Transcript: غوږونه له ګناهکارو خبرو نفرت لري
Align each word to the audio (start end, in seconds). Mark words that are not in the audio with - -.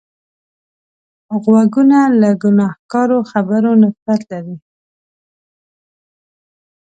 غوږونه 1.43 1.99
له 2.21 2.29
ګناهکارو 2.41 3.19
خبرو 3.31 3.71
نفرت 3.83 4.21
لري 4.31 4.57